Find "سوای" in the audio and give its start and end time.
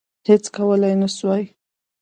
1.17-1.43